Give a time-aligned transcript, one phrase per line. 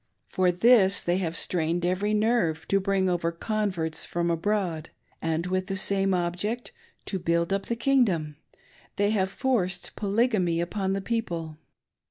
[0.29, 4.89] For this they have strained every nerve to bring over converts from abroad,
[5.21, 6.71] and with the same object—
[7.05, 8.37] to" build up the king dom"—
[8.95, 11.57] they have forced Polygamy upon the people.